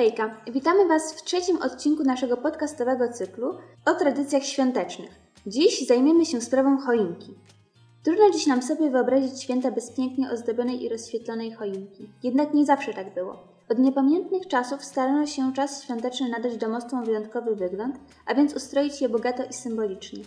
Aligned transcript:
Hejka, 0.00 0.36
witamy 0.52 0.88
Was 0.88 1.12
w 1.12 1.22
trzecim 1.22 1.62
odcinku 1.62 2.04
naszego 2.04 2.36
podcastowego 2.36 3.12
cyklu 3.12 3.54
o 3.86 3.94
tradycjach 3.94 4.44
świątecznych. 4.44 5.10
Dziś 5.46 5.86
zajmiemy 5.86 6.26
się 6.26 6.40
sprawą 6.40 6.78
choinki. 6.78 7.34
Trudno 8.04 8.30
dziś 8.30 8.46
nam 8.46 8.62
sobie 8.62 8.90
wyobrazić 8.90 9.42
święta 9.42 9.70
bez 9.70 9.90
pięknie 9.90 10.30
ozdobionej 10.30 10.84
i 10.84 10.88
rozświetlonej 10.88 11.52
choinki. 11.52 12.08
Jednak 12.22 12.54
nie 12.54 12.66
zawsze 12.66 12.94
tak 12.94 13.14
było. 13.14 13.36
Od 13.68 13.78
niepamiętnych 13.78 14.48
czasów 14.48 14.84
starano 14.84 15.26
się 15.26 15.52
czas 15.52 15.84
świąteczny 15.84 16.28
nadać 16.28 16.56
domostwom 16.56 17.04
wyjątkowy 17.04 17.56
wygląd, 17.56 17.96
a 18.26 18.34
więc 18.34 18.56
ustroić 18.56 19.00
je 19.00 19.08
bogato 19.08 19.44
i 19.44 19.52
symbolicznie. 19.52 20.24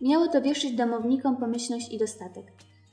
Miało 0.00 0.28
to 0.28 0.42
wieszyć 0.42 0.72
domownikom 0.72 1.36
pomyślność 1.36 1.92
i 1.92 1.98
dostatek. 1.98 2.44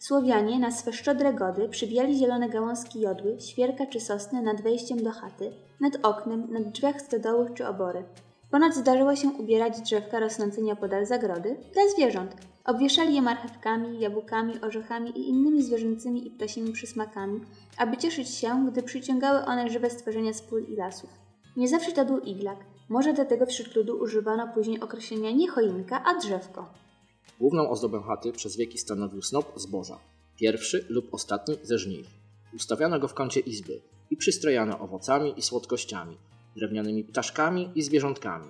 Słowianie 0.07 0.59
na 0.59 0.71
swe 0.71 0.93
szczodre 0.93 1.33
gody 1.33 1.69
przybijali 1.69 2.17
zielone 2.17 2.49
gałązki 2.49 2.99
jodły, 2.99 3.37
świerka 3.39 3.85
czy 3.85 3.99
sosny 3.99 4.41
nad 4.41 4.61
wejściem 4.61 5.03
do 5.03 5.11
chaty, 5.11 5.51
nad 5.81 5.93
oknem, 6.03 6.47
nad 6.53 6.63
drzwiach 6.63 7.01
stodołych 7.01 7.53
czy 7.53 7.67
obory. 7.67 8.03
Ponad 8.51 8.75
zdarzyło 8.75 9.15
się 9.15 9.27
ubierać 9.27 9.81
drzewka 9.81 10.19
rosnące 10.19 10.61
nieopodal 10.61 11.05
zagrody 11.05 11.57
dla 11.73 11.81
zwierząt. 11.95 12.35
Obwieszali 12.65 13.15
je 13.15 13.21
marchewkami, 13.21 13.99
jabłkami, 13.99 14.61
orzechami 14.61 15.09
i 15.19 15.29
innymi 15.29 15.63
zwierzęcymi 15.63 16.27
i 16.27 16.31
ptasimi 16.31 16.71
przysmakami, 16.71 17.41
aby 17.77 17.97
cieszyć 17.97 18.29
się, 18.29 18.65
gdy 18.71 18.83
przyciągały 18.83 19.45
one 19.45 19.69
żywe 19.69 19.89
stworzenia 19.89 20.33
z 20.33 20.41
pól 20.41 20.63
i 20.63 20.75
lasów. 20.75 21.09
Nie 21.57 21.67
zawsze 21.67 21.91
to 21.91 22.05
był 22.05 22.19
iglak. 22.19 22.57
Może 22.89 23.13
dlatego 23.13 23.45
wśród 23.45 23.75
ludu 23.75 23.97
używano 23.97 24.47
później 24.47 24.79
określenia 24.79 25.31
nie 25.31 25.49
choinka, 25.49 26.03
a 26.05 26.19
drzewko. 26.19 26.84
Główną 27.39 27.69
ozdobę 27.69 28.01
chaty 28.01 28.31
przez 28.31 28.57
wieki 28.57 28.77
stanowił 28.77 29.21
snop 29.21 29.51
zboża, 29.55 29.99
pierwszy 30.39 30.85
lub 30.89 31.13
ostatni 31.13 31.57
ze 31.63 31.79
żniw. 31.79 32.07
Ustawiano 32.55 32.99
go 32.99 33.07
w 33.07 33.13
kącie 33.13 33.39
izby 33.39 33.81
i 34.11 34.17
przystrojano 34.17 34.79
owocami 34.79 35.33
i 35.37 35.41
słodkościami, 35.41 36.17
drewnianymi 36.55 37.03
ptaszkami 37.03 37.69
i 37.75 37.81
zwierzątkami. 37.81 38.47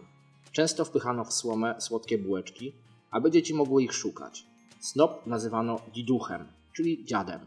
Często 0.51 0.85
wpychano 0.85 1.25
w 1.25 1.33
słomę 1.33 1.75
słodkie 1.79 2.17
bułeczki, 2.17 2.73
aby 3.11 3.31
dzieci 3.31 3.53
mogły 3.53 3.83
ich 3.83 3.93
szukać. 3.93 4.45
Snop 4.79 5.27
nazywano 5.27 5.79
diduchem, 5.93 6.47
czyli 6.73 7.05
dziadem, 7.05 7.39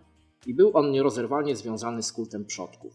i 0.47 0.55
był 0.55 0.71
on 0.77 0.91
nierozerwalnie 0.91 1.57
związany 1.57 2.03
z 2.03 2.13
kultem 2.13 2.45
przodków. 2.45 2.93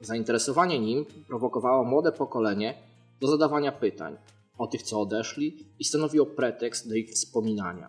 Zainteresowanie 0.00 0.80
nim 0.80 1.04
prowokowało 1.28 1.84
młode 1.84 2.12
pokolenie 2.12 2.74
do 3.20 3.28
zadawania 3.28 3.72
pytań 3.72 4.16
o 4.60 4.66
tych, 4.66 4.82
co 4.82 5.00
odeszli, 5.00 5.66
i 5.78 5.84
stanowiło 5.84 6.26
pretekst 6.26 6.88
do 6.88 6.94
ich 6.94 7.10
wspominania. 7.10 7.88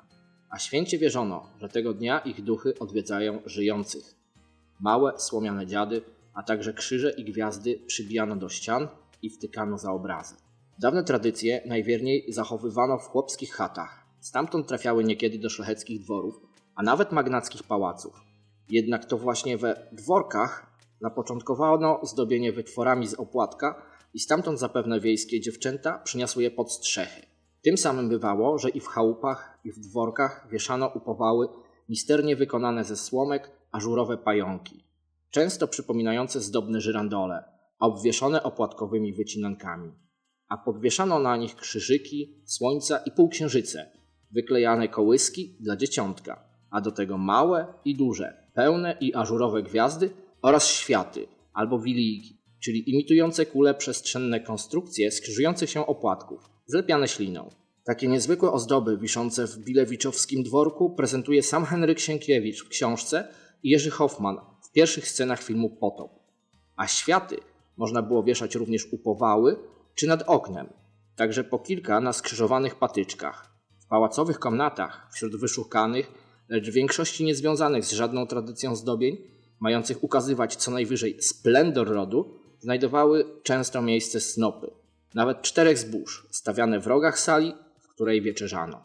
A 0.49 0.59
święcie 0.59 0.97
wierzono, 0.97 1.47
że 1.59 1.69
tego 1.69 1.93
dnia 1.93 2.19
ich 2.19 2.43
duchy 2.43 2.79
odwiedzają 2.79 3.41
żyjących. 3.45 4.15
Małe, 4.79 5.13
słomiane 5.19 5.67
dziady, 5.67 6.01
a 6.33 6.43
także 6.43 6.73
krzyże 6.73 7.11
i 7.11 7.23
gwiazdy 7.23 7.79
przybijano 7.87 8.35
do 8.35 8.49
ścian 8.49 8.87
i 9.21 9.29
wtykano 9.29 9.77
za 9.77 9.91
obrazy. 9.91 10.35
Dawne 10.79 11.03
tradycje 11.03 11.61
najwierniej 11.65 12.33
zachowywano 12.33 12.97
w 12.97 13.07
chłopskich 13.07 13.53
chatach. 13.53 14.05
Stamtąd 14.19 14.67
trafiały 14.67 15.03
niekiedy 15.03 15.39
do 15.39 15.49
szlacheckich 15.49 16.01
dworów, 16.01 16.41
a 16.75 16.83
nawet 16.83 17.11
magnackich 17.11 17.63
pałaców. 17.63 18.21
Jednak 18.69 19.05
to 19.05 19.17
właśnie 19.17 19.57
we 19.57 19.87
dworkach 19.91 20.77
zapoczątkowano 21.01 21.99
zdobienie 22.03 22.51
wytworami 22.51 23.07
z 23.07 23.13
opłatka 23.13 23.90
i 24.13 24.19
stamtąd 24.19 24.59
zapewne 24.59 24.99
wiejskie 24.99 25.41
dziewczęta 25.41 25.99
przyniosły 25.99 26.43
je 26.43 26.51
pod 26.51 26.71
strzechy. 26.71 27.21
Tym 27.61 27.77
samym 27.77 28.09
bywało, 28.09 28.57
że 28.57 28.69
i 28.69 28.79
w 28.79 28.87
chałupach, 28.87 29.59
i 29.63 29.71
w 29.71 29.79
dworkach 29.79 30.47
wieszano 30.51 30.87
upowały 30.95 31.47
misternie 31.89 32.35
wykonane 32.35 32.83
ze 32.83 32.97
słomek 32.97 33.51
ażurowe 33.71 34.17
pająki, 34.17 34.85
często 35.29 35.67
przypominające 35.67 36.41
zdobne 36.41 36.81
żyrandole, 36.81 37.43
obwieszone 37.79 38.43
opłatkowymi 38.43 39.13
wycinankami. 39.13 39.91
A 40.47 40.57
podwieszano 40.57 41.19
na 41.19 41.37
nich 41.37 41.55
krzyżyki, 41.55 42.41
słońca 42.45 42.97
i 42.97 43.11
półksiężyce, 43.11 43.91
wyklejane 44.31 44.87
kołyski 44.87 45.57
dla 45.59 45.75
dzieciątka, 45.75 46.43
a 46.69 46.81
do 46.81 46.91
tego 46.91 47.17
małe 47.17 47.73
i 47.85 47.95
duże, 47.95 48.47
pełne 48.53 48.97
i 49.01 49.13
ażurowe 49.13 49.63
gwiazdy 49.63 50.09
oraz 50.41 50.67
światy 50.67 51.27
albo 51.53 51.79
wiliki, 51.79 52.40
czyli 52.63 52.89
imitujące 52.89 53.45
kule 53.45 53.73
przestrzenne 53.73 54.39
konstrukcje 54.39 55.11
skrzyżujących 55.11 55.69
się 55.69 55.85
opłatków, 55.85 56.49
zlepiane 56.65 57.07
śliną. 57.07 57.49
Takie 57.85 58.07
niezwykłe 58.07 58.51
ozdoby 58.51 58.97
wiszące 58.97 59.47
w 59.47 59.57
bilewiczowskim 59.57 60.43
dworku 60.43 60.95
prezentuje 60.95 61.43
sam 61.43 61.65
Henryk 61.65 61.99
Sienkiewicz 61.99 62.65
w 62.65 62.69
książce 62.69 63.27
i 63.63 63.69
Jerzy 63.69 63.89
Hoffman 63.89 64.37
w 64.63 64.71
pierwszych 64.71 65.07
scenach 65.07 65.43
filmu 65.43 65.69
Potop. 65.69 66.11
A 66.75 66.87
światy 66.87 67.37
można 67.77 68.01
było 68.01 68.23
wieszać 68.23 68.55
również 68.55 68.93
u 68.93 68.97
powały 68.97 69.55
czy 69.95 70.07
nad 70.07 70.23
oknem, 70.27 70.73
także 71.15 71.43
po 71.43 71.59
kilka 71.59 71.99
na 71.99 72.13
skrzyżowanych 72.13 72.75
patyczkach. 72.75 73.51
W 73.79 73.87
pałacowych 73.87 74.39
komnatach, 74.39 75.07
wśród 75.13 75.35
wyszukanych, 75.35 76.11
lecz 76.49 76.69
w 76.69 76.73
większości 76.73 77.23
niezwiązanych 77.23 77.85
z 77.85 77.91
żadną 77.91 78.27
tradycją 78.27 78.75
zdobień, 78.75 79.17
mających 79.59 80.03
ukazywać 80.03 80.55
co 80.55 80.71
najwyżej 80.71 81.21
splendor 81.21 81.87
rodu, 81.87 82.40
znajdowały 82.61 83.25
często 83.43 83.81
miejsce 83.81 84.19
snopy, 84.19 84.71
nawet 85.15 85.41
czterech 85.41 85.77
zbóż, 85.77 86.27
stawiane 86.31 86.79
w 86.79 86.87
rogach 86.87 87.19
sali, 87.19 87.53
w 87.79 87.87
której 87.87 88.21
wieczerzano. 88.21 88.83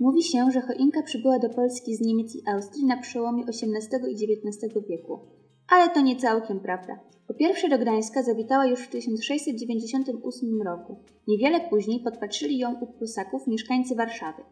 Mówi 0.00 0.22
się, 0.22 0.50
że 0.52 0.60
choinka 0.60 1.02
przybyła 1.02 1.38
do 1.38 1.48
Polski 1.48 1.96
z 1.96 2.00
Niemiec 2.00 2.34
i 2.34 2.42
Austrii 2.46 2.86
na 2.86 2.96
przełomie 2.96 3.44
XVIII 3.48 4.12
i 4.12 4.32
XIX 4.32 4.74
wieku. 4.88 5.20
Ale 5.68 5.90
to 5.90 6.00
nie 6.00 6.16
całkiem 6.16 6.60
prawda. 6.60 7.00
Po 7.26 7.34
pierwsze 7.34 7.68
do 7.68 7.78
Gdańska 7.78 8.22
zawitała 8.22 8.66
już 8.66 8.80
w 8.80 8.88
1698 8.88 10.62
roku. 10.62 10.96
Niewiele 11.28 11.60
później 11.60 12.00
podpatrzyli 12.00 12.58
ją 12.58 12.80
u 12.80 12.86
Prusaków 12.86 13.46
mieszkańcy 13.46 13.94
Warszawy. 13.94 14.42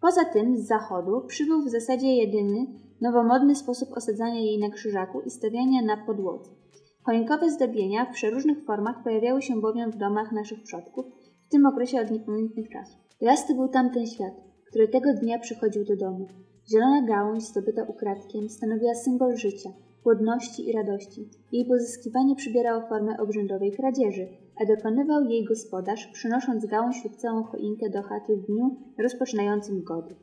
Poza 0.00 0.24
tym 0.24 0.56
z 0.56 0.66
zachodu 0.66 1.20
przybył 1.26 1.62
w 1.62 1.70
zasadzie 1.70 2.16
jedyny, 2.16 2.66
nowomodny 3.00 3.54
sposób 3.54 3.92
osadzania 3.92 4.40
jej 4.40 4.58
na 4.58 4.70
krzyżaku 4.70 5.20
i 5.20 5.30
stawiania 5.30 5.82
na 5.82 5.96
podłodze. 6.06 6.50
Choinkowe 7.08 7.50
zdobienia 7.50 8.04
w 8.04 8.12
przeróżnych 8.12 8.64
formach 8.64 9.02
pojawiały 9.02 9.42
się 9.42 9.60
bowiem 9.60 9.90
w 9.90 9.96
domach 9.96 10.32
naszych 10.32 10.62
przodków 10.62 11.06
w 11.46 11.48
tym 11.48 11.66
okresie 11.66 12.00
od 12.00 12.10
niepamiętnych 12.10 12.68
czasów. 12.68 13.00
To 13.48 13.54
był 13.54 13.68
tamten 13.68 14.06
świat, 14.06 14.34
który 14.66 14.88
tego 14.88 15.14
dnia 15.14 15.38
przychodził 15.38 15.84
do 15.84 15.96
domu. 15.96 16.26
Zielona 16.70 17.06
gałąź 17.06 17.42
zdobyta 17.42 17.82
ukradkiem 17.82 18.48
stanowiła 18.48 18.94
symbol 18.94 19.36
życia, 19.36 19.70
płodności 20.02 20.68
i 20.68 20.72
radości. 20.72 21.28
Jej 21.52 21.66
pozyskiwanie 21.66 22.36
przybierało 22.36 22.88
formę 22.88 23.16
obrzędowej 23.18 23.72
kradzieży, 23.72 24.28
a 24.62 24.76
dokonywał 24.76 25.24
jej 25.24 25.44
gospodarz, 25.44 26.06
przynosząc 26.12 26.66
gałąź 26.66 27.04
lub 27.04 27.16
całą 27.16 27.42
choinkę 27.42 27.90
do 27.90 28.02
chaty 28.02 28.36
w 28.36 28.46
dniu 28.46 28.76
rozpoczynającym 28.98 29.82
gody. 29.82 30.14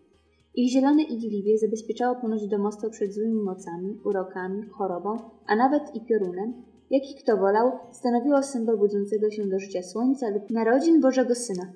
Ich 0.56 0.72
zielone 0.72 1.04
igiliwie 1.04 1.58
zabezpieczało 1.58 2.16
ponoć 2.16 2.48
domostwo 2.48 2.90
przed 2.90 3.14
złymi 3.14 3.42
mocami, 3.44 4.00
urokami, 4.04 4.64
chorobą, 4.70 5.18
a 5.48 5.56
nawet 5.56 5.96
i 5.96 6.06
piorunem, 6.06 6.54
jaki 6.90 7.16
kto 7.16 7.38
wolał, 7.38 7.80
stanowiło 7.92 8.44
symbol 8.44 8.78
budzącego 8.78 9.32
się 9.32 9.48
do 9.48 9.60
życia 9.60 9.84
słońca 9.84 10.30
lub 10.30 10.50
narodzin 10.50 11.02
Bożego 11.02 11.36
Syna. 11.36 11.74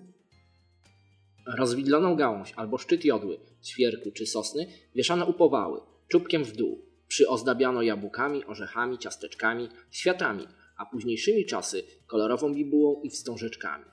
Rozwidloną 1.57 2.15
gałąź 2.15 2.53
albo 2.55 2.77
szczyt 2.77 3.05
jodły, 3.05 3.37
ćwierku 3.63 4.11
czy 4.11 4.25
sosny 4.25 4.67
wieszano 4.95 5.25
upowały, 5.25 5.81
czubkiem 6.07 6.43
w 6.43 6.51
dół, 6.51 6.81
przyozdabiano 7.07 7.81
jabłkami, 7.81 8.45
orzechami, 8.45 8.97
ciasteczkami, 8.97 9.69
światami, 9.91 10.47
a 10.77 10.85
późniejszymi 10.85 11.45
czasy 11.45 11.83
kolorową 12.07 12.53
bibułą 12.53 13.01
i 13.01 13.09
wstążeczkami. 13.09 13.85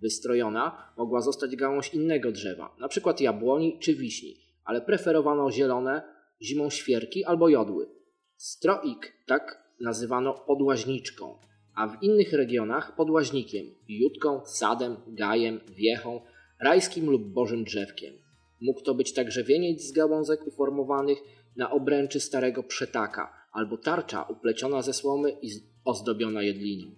Wystrojona 0.00 0.92
mogła 0.96 1.20
zostać 1.20 1.56
gałąź 1.56 1.94
innego 1.94 2.32
drzewa, 2.32 2.74
np. 2.78 3.14
jabłoni 3.20 3.78
czy 3.78 3.94
wiśni, 3.94 4.36
ale 4.64 4.80
preferowano 4.80 5.50
zielone, 5.50 6.02
zimą 6.42 6.70
świerki 6.70 7.24
albo 7.24 7.48
jodły. 7.48 7.88
Stroik 8.36 9.12
tak 9.26 9.67
nazywano 9.80 10.34
podłaźniczką, 10.34 11.38
a 11.74 11.88
w 11.88 12.02
innych 12.02 12.32
regionach 12.32 12.96
podłaźnikiem, 12.96 13.66
jutką, 13.88 14.40
sadem, 14.46 14.96
gajem, 15.06 15.60
wiechą, 15.68 16.20
rajskim 16.60 17.10
lub 17.10 17.22
bożym 17.22 17.64
drzewkiem. 17.64 18.14
Mógł 18.60 18.80
to 18.80 18.94
być 18.94 19.12
także 19.12 19.44
wieniec 19.44 19.82
z 19.82 19.92
gałązek 19.92 20.46
uformowanych 20.46 21.18
na 21.56 21.70
obręczy 21.70 22.20
starego 22.20 22.62
przetaka 22.62 23.46
albo 23.52 23.76
tarcza 23.76 24.22
upleciona 24.22 24.82
ze 24.82 24.92
słomy 24.92 25.36
i 25.42 25.50
ozdobiona 25.84 26.42
jedliną. 26.42 26.90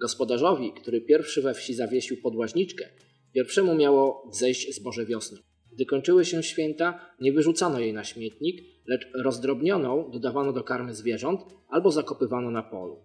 Gospodarzowi, 0.00 0.72
który 0.72 1.00
pierwszy 1.00 1.42
we 1.42 1.54
wsi 1.54 1.74
zawiesił 1.74 2.16
podłaźniczkę, 2.22 2.88
pierwszemu 3.32 3.74
miało 3.74 4.28
wzejść 4.32 4.74
zboże 4.74 5.06
wiosny. 5.06 5.38
Gdy 5.74 5.86
kończyły 5.86 6.24
się 6.24 6.42
święta, 6.42 7.00
nie 7.20 7.32
wyrzucano 7.32 7.78
jej 7.78 7.92
na 7.92 8.04
śmietnik, 8.04 8.62
lecz 8.86 9.08
rozdrobnioną 9.14 10.10
dodawano 10.10 10.52
do 10.52 10.64
karmy 10.64 10.94
zwierząt 10.94 11.40
albo 11.68 11.90
zakopywano 11.90 12.50
na 12.50 12.62
polu. 12.62 12.98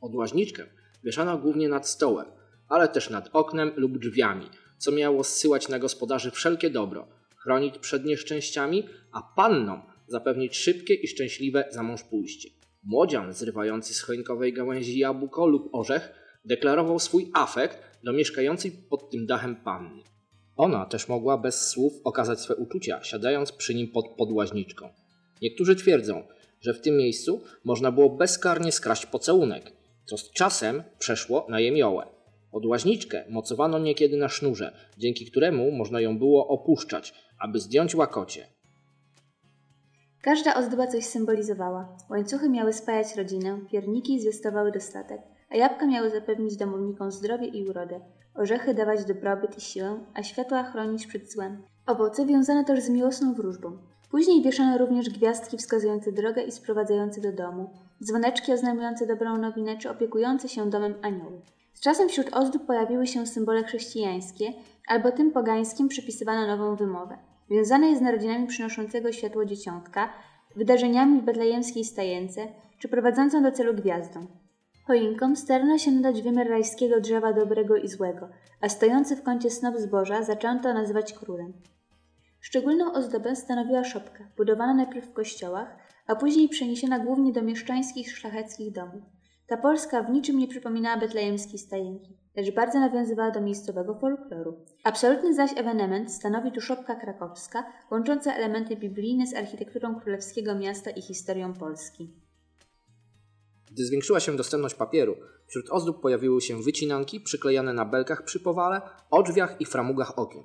Podłaźniczkę 0.00 0.66
wieszano 1.04 1.38
głównie 1.38 1.68
nad 1.68 1.88
stołem, 1.88 2.26
ale 2.68 2.88
też 2.88 3.10
nad 3.10 3.30
oknem 3.32 3.72
lub 3.76 3.98
drzwiami, 3.98 4.46
co 4.78 4.92
miało 4.92 5.24
zsyłać 5.24 5.68
na 5.68 5.78
gospodarzy 5.78 6.30
wszelkie 6.30 6.70
dobro, 6.70 7.08
chronić 7.36 7.78
przed 7.78 8.04
nieszczęściami, 8.04 8.86
a 9.12 9.22
pannom 9.36 9.82
zapewnić 10.06 10.56
szybkie 10.56 10.94
i 10.94 11.08
szczęśliwe 11.08 11.64
za 11.70 11.82
mąż 11.82 12.02
pójście. 12.02 12.48
Młodzian 12.82 13.32
zrywający 13.32 13.94
z 13.94 14.02
choinkowej 14.02 14.52
gałęzi 14.52 14.98
jabłko 14.98 15.46
lub 15.46 15.74
orzech 15.74 16.12
deklarował 16.44 16.98
swój 16.98 17.30
afekt 17.34 17.78
do 18.04 18.12
mieszkającej 18.12 18.72
pod 18.90 19.10
tym 19.10 19.26
dachem 19.26 19.56
panny. 19.56 20.02
Ona 20.60 20.86
też 20.86 21.08
mogła 21.08 21.38
bez 21.38 21.68
słów 21.68 21.92
okazać 22.04 22.40
swe 22.40 22.56
uczucia, 22.56 23.02
siadając 23.02 23.52
przy 23.52 23.74
nim 23.74 23.88
pod 23.88 24.08
podłaźniczką. 24.16 24.88
Niektórzy 25.42 25.76
twierdzą, 25.76 26.22
że 26.60 26.74
w 26.74 26.80
tym 26.80 26.96
miejscu 26.96 27.42
można 27.64 27.92
było 27.92 28.10
bezkarnie 28.10 28.72
skraść 28.72 29.06
pocałunek, 29.06 29.72
co 30.04 30.18
z 30.18 30.30
czasem 30.30 30.82
przeszło 30.98 31.46
na 31.48 31.60
jemiołę. 31.60 32.06
Podłaźniczkę 32.52 33.24
mocowano 33.28 33.78
niekiedy 33.78 34.16
na 34.16 34.28
sznurze, 34.28 34.72
dzięki 34.98 35.30
któremu 35.30 35.72
można 35.72 36.00
ją 36.00 36.18
było 36.18 36.48
opuszczać, 36.48 37.14
aby 37.38 37.60
zdjąć 37.60 37.94
łakocie. 37.94 38.46
Każda 40.22 40.54
ozdoba 40.54 40.86
coś 40.86 41.04
symbolizowała. 41.04 41.96
Łańcuchy 42.10 42.48
miały 42.48 42.72
spajać 42.72 43.16
rodzinę, 43.16 43.60
pierniki 43.72 44.20
zwiastowały 44.20 44.72
dostatek, 44.72 45.20
a 45.50 45.56
jabłka 45.56 45.86
miały 45.86 46.10
zapewnić 46.10 46.56
domownikom 46.56 47.10
zdrowie 47.12 47.46
i 47.46 47.68
urodę, 47.68 48.00
orzechy 48.34 48.74
dawać 48.74 49.04
dobrobyt 49.04 49.58
i 49.58 49.60
siłę, 49.60 49.98
a 50.14 50.22
światła 50.22 50.62
chronić 50.62 51.06
przed 51.06 51.32
złem. 51.32 51.62
Owoce 51.86 52.26
wiązano 52.26 52.64
też 52.64 52.80
z 52.80 52.90
miłosną 52.90 53.34
wróżbą. 53.34 53.78
Później 54.10 54.42
wieszano 54.42 54.78
również 54.78 55.10
gwiazdki 55.10 55.56
wskazujące 55.56 56.12
drogę 56.12 56.42
i 56.42 56.52
sprowadzające 56.52 57.20
do 57.20 57.32
domu, 57.32 57.70
dzwoneczki 58.04 58.52
oznajmujące 58.52 59.06
dobrą 59.06 59.38
nowinę 59.38 59.78
czy 59.78 59.90
opiekujące 59.90 60.48
się 60.48 60.70
domem 60.70 60.94
anioły. 61.02 61.40
Z 61.74 61.80
czasem 61.80 62.08
wśród 62.08 62.36
ozdób 62.36 62.66
pojawiły 62.66 63.06
się 63.06 63.26
symbole 63.26 63.64
chrześcijańskie, 63.64 64.52
albo 64.86 65.12
tym 65.12 65.32
pogańskim 65.32 65.88
przypisywano 65.88 66.46
nową 66.46 66.76
wymowę. 66.76 67.18
Wiązane 67.50 67.88
jest 67.88 68.00
z 68.00 68.04
narodzinami 68.04 68.46
przynoszącego 68.46 69.12
światło 69.12 69.44
dzieciątka, 69.44 70.12
wydarzeniami 70.56 71.20
w 71.20 71.24
betlejemskiej 71.24 71.84
stajence, 71.84 72.46
czy 72.78 72.88
prowadzącą 72.88 73.42
do 73.42 73.52
celu 73.52 73.74
gwiazdą. 73.74 74.26
Choinkom 74.90 75.36
starano 75.36 75.78
się 75.78 75.90
nadać 75.90 76.22
wymiar 76.22 76.48
rajskiego 76.48 77.00
drzewa 77.00 77.32
dobrego 77.32 77.76
i 77.76 77.88
złego, 77.88 78.28
a 78.60 78.68
stojący 78.68 79.16
w 79.16 79.22
kącie 79.22 79.50
snop 79.50 79.76
zboża 79.76 80.22
zaczęto 80.22 80.74
nazywać 80.74 81.12
królem. 81.12 81.52
Szczególną 82.40 82.92
ozdobę 82.92 83.36
stanowiła 83.36 83.84
szopka, 83.84 84.24
budowana 84.36 84.74
najpierw 84.74 85.06
w 85.06 85.12
kościołach, 85.12 85.76
a 86.06 86.16
później 86.16 86.48
przeniesiona 86.48 86.98
głównie 86.98 87.32
do 87.32 87.42
mieszczańskich 87.42 88.16
szlacheckich 88.16 88.72
domów. 88.72 89.02
Ta 89.46 89.56
Polska 89.56 90.02
w 90.02 90.10
niczym 90.10 90.38
nie 90.38 90.48
przypominała 90.48 90.96
betlejemskiej 90.96 91.58
stajenki, 91.58 92.16
lecz 92.36 92.54
bardzo 92.54 92.80
nawiązywała 92.80 93.30
do 93.30 93.40
miejscowego 93.40 93.94
folkloru. 93.94 94.64
Absolutny 94.84 95.34
zaś 95.34 95.50
ewenement 95.56 96.12
stanowi 96.12 96.52
tu 96.52 96.60
szopka 96.60 96.94
krakowska, 96.94 97.64
łącząca 97.90 98.34
elementy 98.34 98.76
biblijne 98.76 99.26
z 99.26 99.34
architekturą 99.34 100.00
królewskiego 100.00 100.54
miasta 100.54 100.90
i 100.90 101.02
historią 101.02 101.54
Polski. 101.54 102.29
Gdy 103.70 103.84
zwiększyła 103.84 104.20
się 104.20 104.36
dostępność 104.36 104.74
papieru, 104.74 105.16
wśród 105.46 105.70
ozdób 105.70 106.00
pojawiły 106.02 106.40
się 106.40 106.62
wycinanki 106.62 107.20
przyklejane 107.20 107.72
na 107.72 107.84
belkach 107.84 108.24
przy 108.24 108.40
powale, 108.40 108.80
odrzwiach 109.10 109.60
i 109.60 109.64
framugach 109.64 110.18
okien. 110.18 110.42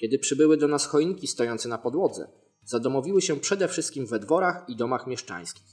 Kiedy 0.00 0.18
przybyły 0.18 0.56
do 0.56 0.68
nas 0.68 0.86
choinki 0.86 1.26
stojące 1.26 1.68
na 1.68 1.78
podłodze, 1.78 2.28
zadomowiły 2.64 3.22
się 3.22 3.40
przede 3.40 3.68
wszystkim 3.68 4.06
we 4.06 4.18
dworach 4.18 4.64
i 4.68 4.76
domach 4.76 5.06
mieszczańskich. 5.06 5.66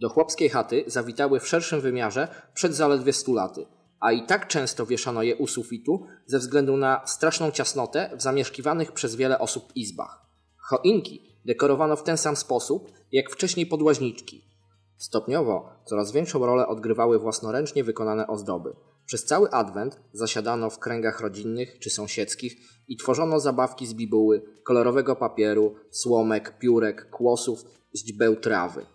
Do 0.00 0.08
chłopskiej 0.08 0.48
chaty 0.48 0.84
zawitały 0.86 1.40
w 1.40 1.48
szerszym 1.48 1.80
wymiarze 1.80 2.28
przed 2.54 2.74
zaledwie 2.74 3.12
stu 3.12 3.34
laty, 3.34 3.66
a 4.00 4.12
i 4.12 4.26
tak 4.26 4.48
często 4.48 4.86
wieszano 4.86 5.22
je 5.22 5.36
u 5.36 5.46
sufitu 5.46 6.06
ze 6.26 6.38
względu 6.38 6.76
na 6.76 7.06
straszną 7.06 7.50
ciasnotę 7.50 8.10
w 8.16 8.22
zamieszkiwanych 8.22 8.92
przez 8.92 9.14
wiele 9.14 9.38
osób 9.38 9.72
izbach. 9.74 10.26
Choinki 10.56 11.22
dekorowano 11.44 11.96
w 11.96 12.02
ten 12.02 12.18
sam 12.18 12.36
sposób, 12.36 12.92
jak 13.12 13.30
wcześniej 13.30 13.66
podłaźniczki. 13.66 14.55
Stopniowo 14.96 15.68
coraz 15.84 16.12
większą 16.12 16.46
rolę 16.46 16.66
odgrywały 16.66 17.18
własnoręcznie 17.18 17.84
wykonane 17.84 18.26
ozdoby. 18.26 18.76
Przez 19.06 19.24
cały 19.24 19.50
adwent 19.50 20.00
zasiadano 20.12 20.70
w 20.70 20.78
kręgach 20.78 21.20
rodzinnych 21.20 21.78
czy 21.78 21.90
sąsiedzkich 21.90 22.56
i 22.88 22.96
tworzono 22.96 23.40
zabawki 23.40 23.86
z 23.86 23.94
bibuły, 23.94 24.42
kolorowego 24.64 25.16
papieru, 25.16 25.74
słomek, 25.90 26.58
piórek, 26.58 27.10
kłosów, 27.10 27.64
źdźbeł 27.96 28.36
trawy. 28.36 28.86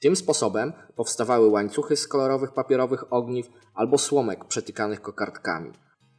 Tym 0.00 0.16
sposobem 0.16 0.72
powstawały 0.96 1.48
łańcuchy 1.48 1.96
z 1.96 2.08
kolorowych 2.08 2.52
papierowych 2.52 3.12
ogniw 3.12 3.46
albo 3.74 3.98
słomek 3.98 4.44
przetykanych 4.44 5.00
kokardkami. 5.00 5.72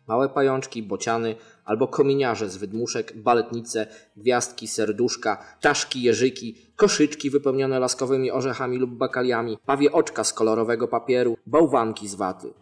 Małe 0.08 0.30
pajączki, 0.30 0.84
bociany 0.84 1.36
albo 1.66 1.88
kominiarze 1.88 2.50
z 2.50 2.58
wydmuszek, 2.58 3.18
baletnice, 3.18 3.88
gwiazdki, 4.18 4.68
serduszka, 4.68 5.46
czaszki, 5.60 6.02
jeżyki, 6.02 6.56
koszyczki 6.76 7.30
wypełnione 7.30 7.80
laskowymi 7.80 8.32
orzechami 8.32 8.78
lub 8.78 8.92
bakaliami, 8.92 9.58
pawie 9.66 9.92
oczka 9.92 10.24
z 10.24 10.34
kolorowego 10.34 10.88
papieru, 10.88 11.38
bałwanki 11.46 12.08
z 12.08 12.16
waty. 12.16 12.54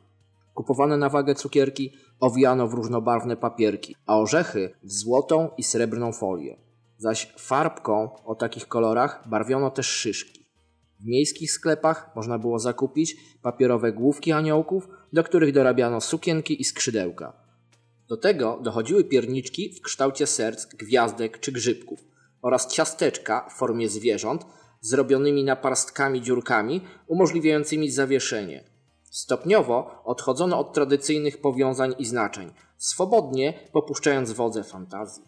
Kupowane 0.54 0.98
na 0.98 1.10
wagę 1.10 1.36
cukierki 1.36 1.94
owijano 2.20 2.68
w 2.68 2.74
różnobarwne 2.74 3.38
papierki, 3.38 3.96
a 4.06 4.18
orzechy 4.18 4.74
w 4.84 4.92
złotą 4.92 5.50
i 5.58 5.64
srebrną 5.64 6.12
folię. 6.12 6.58
Zaś 6.98 7.34
farbką 7.38 8.10
o 8.26 8.36
takich 8.36 8.68
kolorach 8.68 9.30
barwiono 9.30 9.70
też 9.70 9.88
szyszki. 9.88 10.46
W 11.00 11.06
miejskich 11.06 11.52
sklepach 11.52 12.12
można 12.16 12.40
było 12.40 12.60
zakupić 12.60 13.16
papierowe 13.42 13.92
główki 13.92 14.32
aniołków, 14.32 14.88
do 15.14 15.24
których 15.24 15.54
dorabiano 15.54 16.02
sukienki 16.02 16.62
i 16.62 16.64
skrzydełka. 16.64 17.34
Do 18.08 18.18
tego 18.18 18.60
dochodziły 18.64 19.04
pierniczki 19.04 19.74
w 19.74 19.82
kształcie 19.82 20.28
serc, 20.28 20.66
gwiazdek 20.66 21.40
czy 21.40 21.52
grzybków 21.52 22.00
oraz 22.42 22.68
ciasteczka 22.68 23.50
w 23.50 23.54
formie 23.54 23.90
zwierząt 23.90 24.46
zrobionymi 24.82 25.44
naparstkami 25.44 26.22
dziurkami 26.22 26.82
umożliwiającymi 27.08 27.90
zawieszenie. 27.90 28.64
Stopniowo 29.12 30.02
odchodzono 30.06 30.60
od 30.60 30.74
tradycyjnych 30.74 31.42
powiązań 31.42 31.96
i 32.00 32.06
znaczeń, 32.06 32.54
swobodnie 32.78 33.54
popuszczając 33.74 34.32
wodze 34.32 34.64
fantazji. 34.64 35.24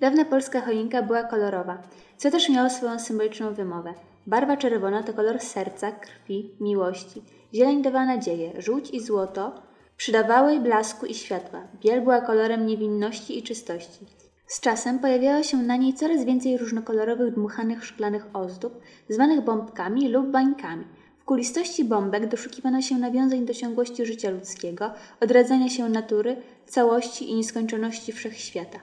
Dawna 0.00 0.24
polska 0.24 0.60
choinka 0.60 1.02
była 1.02 1.24
kolorowa, 1.24 1.82
co 2.16 2.30
też 2.30 2.48
miało 2.48 2.70
swoją 2.70 2.98
symboliczną 2.98 3.54
wymowę. 3.54 3.94
Barwa 4.26 4.56
czerwona 4.56 5.02
to 5.02 5.12
kolor 5.12 5.40
serca, 5.40 5.92
krwi, 5.92 6.56
miłości. 6.60 7.22
Zieleń 7.54 7.82
dawała 7.82 8.06
nadzieję, 8.06 8.52
żółć 8.58 8.90
i 8.90 9.00
złoto 9.00 9.52
przydawały 9.96 10.60
blasku 10.60 11.06
i 11.06 11.14
światła. 11.14 11.60
Biel 11.80 12.00
była 12.00 12.20
kolorem 12.20 12.66
niewinności 12.66 13.38
i 13.38 13.42
czystości. 13.42 14.06
Z 14.46 14.60
czasem 14.60 14.98
pojawiało 14.98 15.42
się 15.42 15.56
na 15.56 15.76
niej 15.76 15.94
coraz 15.94 16.24
więcej 16.24 16.58
różnokolorowych 16.58 17.34
dmuchanych 17.34 17.84
szklanych 17.86 18.26
ozdób, 18.32 18.80
zwanych 19.08 19.40
bombkami 19.40 20.08
lub 20.08 20.26
bańkami. 20.26 20.84
W 21.18 21.24
kulistości 21.24 21.84
bombek 21.84 22.28
doszukiwano 22.28 22.82
się 22.82 22.98
nawiązań 22.98 23.46
do 23.46 23.54
ciągłości 23.54 24.06
życia 24.06 24.30
ludzkiego, 24.30 24.90
odradzania 25.20 25.68
się 25.68 25.88
natury, 25.88 26.36
całości 26.66 27.30
i 27.30 27.34
nieskończoności 27.34 28.12
wszechświata. 28.12 28.78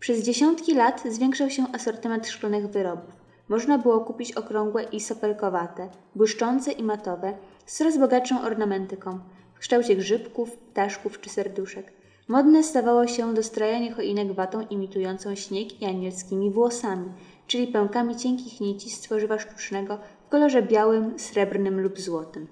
Przez 0.00 0.22
dziesiątki 0.22 0.74
lat 0.74 1.02
zwiększał 1.10 1.50
się 1.50 1.64
asortyment 1.72 2.28
szklanych 2.28 2.68
wyrobów. 2.68 3.23
Można 3.48 3.78
było 3.78 4.00
kupić 4.00 4.32
okrągłe 4.32 4.82
i 4.82 5.00
sopelkowate, 5.00 5.90
błyszczące 6.14 6.72
i 6.72 6.82
matowe, 6.82 7.38
z 7.66 7.76
coraz 7.76 7.98
bogatszą 7.98 8.42
ornamentyką, 8.42 9.20
w 9.54 9.58
kształcie 9.58 9.96
grzybków, 9.96 10.56
ptaszków 10.56 11.20
czy 11.20 11.30
serduszek. 11.30 11.92
Modne 12.28 12.62
stawało 12.62 13.06
się 13.06 13.34
dostrajanie 13.34 13.92
choinek 13.92 14.32
watą 14.32 14.60
imitującą 14.60 15.34
śnieg 15.34 15.82
i 15.82 15.84
anielskimi 15.84 16.50
włosami, 16.50 17.12
czyli 17.46 17.66
pękami 17.66 18.16
cienkich 18.16 18.60
nici 18.60 18.90
z 18.90 19.00
tworzywa 19.00 19.38
sztucznego 19.38 19.98
w 20.26 20.28
kolorze 20.28 20.62
białym, 20.62 21.18
srebrnym 21.18 21.80
lub 21.80 22.00
złotym. 22.00 22.46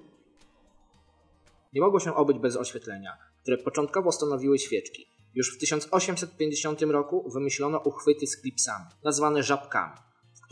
Nie 1.73 1.81
mogło 1.81 1.99
się 1.99 2.15
obyć 2.15 2.39
bez 2.39 2.57
oświetlenia, 2.57 3.17
które 3.41 3.57
początkowo 3.57 4.11
stanowiły 4.11 4.59
świeczki. 4.59 5.07
Już 5.35 5.55
w 5.55 5.59
1850 5.59 6.81
roku 6.81 7.29
wymyślono 7.33 7.79
uchwyty 7.79 8.27
z 8.27 8.37
klipsami, 8.41 8.85
nazwane 9.03 9.43
żabkami 9.43 9.93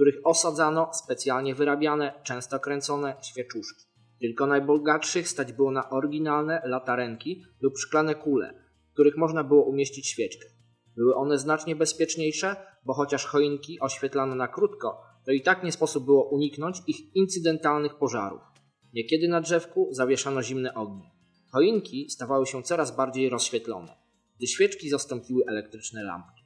których 0.02 0.22
osadzano 0.24 0.90
specjalnie 0.94 1.56
wyrabiane, 1.56 2.14
często 2.24 2.60
kręcone 2.60 3.16
świeczuszki. 3.22 3.86
Tylko 4.20 4.48
najbogatszych 4.48 5.30
stać 5.30 5.54
było 5.54 5.72
na 5.72 5.90
oryginalne 5.90 6.62
latarenki 6.66 7.44
lub 7.62 7.78
szklane 7.78 8.16
kule, 8.16 8.54
w 8.90 8.94
których 8.94 9.18
można 9.18 9.44
było 9.44 9.64
umieścić 9.64 10.08
świeczkę. 10.08 10.48
Były 10.96 11.16
one 11.16 11.38
znacznie 11.38 11.76
bezpieczniejsze, 11.76 12.56
bo 12.86 12.94
chociaż 12.94 13.26
choinki 13.26 13.80
oświetlano 13.80 14.36
na 14.36 14.48
krótko, 14.48 15.02
to 15.26 15.32
i 15.32 15.42
tak 15.42 15.64
nie 15.64 15.72
sposób 15.72 16.06
było 16.06 16.30
uniknąć 16.30 16.78
ich 16.88 17.16
incydentalnych 17.16 17.96
pożarów. 17.96 18.42
Niekiedy 18.94 19.28
na 19.28 19.42
drzewku 19.42 19.88
zawieszano 19.92 20.44
zimne 20.44 20.74
ognie. 20.74 21.12
Choinki 21.52 22.10
stawały 22.10 22.46
się 22.46 22.64
coraz 22.64 22.96
bardziej 22.96 23.30
rozświetlone, 23.30 23.96
gdy 24.38 24.48
świeczki 24.48 24.90
zastąpiły 24.90 25.44
elektryczne 25.48 26.04
lampki. 26.04 26.42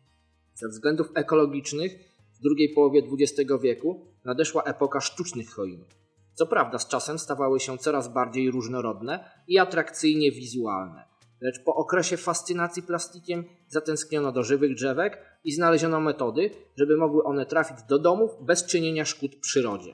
Ze 0.53 0.67
względów 0.67 1.07
ekologicznych 1.15 2.14
drugiej 2.45 2.73
połowie 2.73 3.01
XX 3.11 3.51
wieku 3.61 4.05
nadeszła 4.25 4.63
epoka 4.63 5.01
sztucznych 5.01 5.49
choinek. 5.49 5.87
Co 6.33 6.45
prawda 6.45 6.79
z 6.79 6.87
czasem 6.87 7.19
stawały 7.19 7.59
się 7.59 7.77
coraz 7.77 8.13
bardziej 8.13 8.51
różnorodne 8.51 9.31
i 9.47 9.59
atrakcyjnie 9.59 10.31
wizualne, 10.31 11.05
lecz 11.41 11.63
po 11.63 11.75
okresie 11.75 12.17
fascynacji 12.17 12.83
plastikiem 12.83 13.43
zatęskniono 13.67 14.31
do 14.31 14.43
żywych 14.43 14.75
drzewek 14.75 15.39
i 15.43 15.51
znaleziono 15.51 15.99
metody, 15.99 16.51
żeby 16.75 16.97
mogły 16.97 17.23
one 17.23 17.45
trafić 17.45 17.77
do 17.89 17.99
domów 17.99 18.31
bez 18.41 18.65
czynienia 18.65 19.05
szkód 19.05 19.35
przyrodzie. 19.35 19.93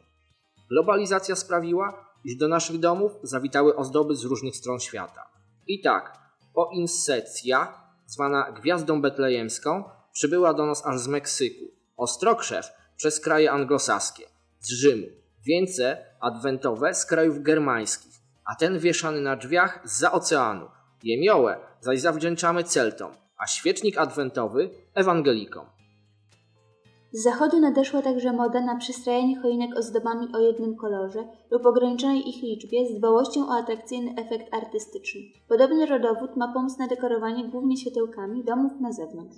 Globalizacja 0.70 1.36
sprawiła, 1.36 2.06
iż 2.26 2.36
do 2.36 2.48
naszych 2.48 2.80
domów 2.80 3.12
zawitały 3.24 3.76
ozdoby 3.76 4.16
z 4.16 4.24
różnych 4.24 4.56
stron 4.56 4.80
świata. 4.80 5.24
I 5.68 5.82
tak, 5.82 6.18
poinsetcja, 6.54 7.74
zwana 8.06 8.52
Gwiazdą 8.52 9.02
Betlejemską, 9.02 9.84
przybyła 10.14 10.54
do 10.54 10.66
nas 10.66 10.86
aż 10.86 11.00
z 11.00 11.08
Meksyku, 11.08 11.66
Ostrokrzew 12.02 12.74
przez 12.98 13.20
kraje 13.20 13.52
anglosaskie, 13.52 14.26
z 14.60 14.70
Rzymu, 14.70 15.08
wieńce 15.46 15.98
adwentowe 16.20 16.94
z 16.94 17.06
krajów 17.06 17.42
germańskich, 17.42 18.12
a 18.46 18.56
ten 18.56 18.80
wieszany 18.80 19.22
na 19.22 19.36
drzwiach 19.36 19.82
z 19.86 20.04
oceanu. 20.04 20.66
Jemiołę 21.04 21.58
zaś 21.82 22.00
zawdzięczamy 22.00 22.64
Celtom, 22.64 23.12
a 23.38 23.48
świecznik 23.48 23.98
adwentowy 23.98 24.70
ewangelikom. 24.94 25.66
Z 27.12 27.24
zachodu 27.24 27.60
nadeszła 27.60 28.02
także 28.02 28.34
moda 28.34 28.62
na 28.62 28.78
przystrajanie 28.78 29.42
choinek 29.42 29.78
ozdobami 29.78 30.28
o 30.36 30.40
jednym 30.40 30.76
kolorze 30.76 31.24
lub 31.52 31.66
ograniczonej 31.66 32.30
ich 32.30 32.44
liczbie 32.44 32.88
z 32.88 32.98
dbałością 32.98 33.48
o 33.48 33.58
atrakcyjny 33.58 34.16
efekt 34.18 34.54
artystyczny. 34.54 35.22
Podobny 35.48 35.86
rodowód 35.86 36.38
ma 36.38 36.54
pomysł 36.54 36.80
na 36.80 36.88
dekorowanie 36.88 37.50
głównie 37.50 37.78
światełkami 37.78 38.44
domów 38.44 38.72
na 38.80 38.92
zewnątrz. 38.92 39.38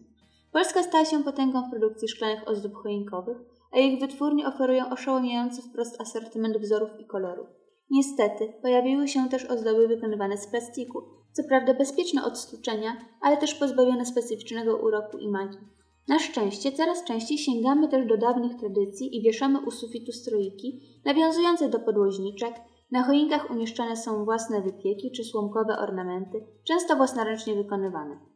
Polska 0.54 0.84
stała 0.84 1.06
się 1.06 1.24
potęgą 1.24 1.68
w 1.68 1.70
produkcji 1.70 2.08
szklanych 2.08 2.48
ozdób 2.48 2.74
choinkowych, 2.74 3.38
a 3.72 3.80
ich 3.80 4.00
wytwórnie 4.00 4.48
oferują 4.48 4.90
oszałamiający 4.90 5.62
wprost 5.62 6.02
asortyment 6.02 6.58
wzorów 6.58 6.90
i 7.00 7.06
kolorów. 7.06 7.48
Niestety, 7.92 8.54
pojawiły 8.62 9.08
się 9.08 9.30
też 9.30 9.46
ozdoby 9.46 9.88
wykonywane 9.88 10.38
z 10.38 10.48
plastiku, 10.48 11.02
co 11.32 11.44
prawda 11.44 11.74
bezpieczne 11.74 12.24
od 12.24 12.38
stłuczenia, 12.38 12.98
ale 13.22 13.38
też 13.38 13.56
pozbawione 13.56 14.06
specyficznego 14.06 14.78
uroku 14.78 15.18
i 15.18 15.32
magii. 15.32 15.60
Na 16.08 16.20
szczęście 16.20 16.72
coraz 16.72 17.04
częściej 17.04 17.38
sięgamy 17.38 17.88
też 17.88 18.08
do 18.08 18.18
dawnych 18.18 18.56
tradycji 18.56 19.18
i 19.18 19.22
wieszamy 19.22 19.60
u 19.60 19.72
sufitu 19.72 20.12
stroiki 20.12 20.82
nawiązujące 21.06 21.70
do 21.70 21.80
podłoźniczek. 21.80 22.54
Na 22.92 23.04
choinkach 23.04 23.52
umieszczane 23.52 23.98
są 23.98 24.26
własne 24.26 24.62
wypieki 24.62 25.12
czy 25.12 25.24
słomkowe 25.24 25.78
ornamenty, 25.78 26.48
często 26.64 26.96
własnoręcznie 26.96 27.56
wykonywane. 27.56 28.33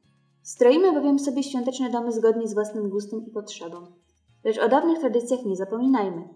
Stroimy 0.48 0.94
bowiem 0.94 1.20
sobie 1.20 1.44
świąteczne 1.44 1.89
domy 1.89 2.12
zgodnie 2.12 2.48
z 2.48 2.54
własnym 2.54 2.89
gustem 2.89 3.25
i 3.25 3.32
potrzebą. 3.32 3.77
Lecz 4.44 4.58
o 4.58 4.70
dawnych 4.70 5.00
tradycjach 5.00 5.46
nie 5.46 5.56
zapominajmy. 5.56 6.30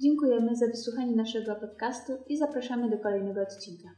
Dziękujemy 0.00 0.56
za 0.56 0.66
wysłuchanie 0.66 1.16
naszego 1.16 1.54
podcastu 1.54 2.12
i 2.26 2.36
zapraszamy 2.36 2.90
do 2.90 2.98
kolejnego 2.98 3.40
odcinka. 3.42 3.88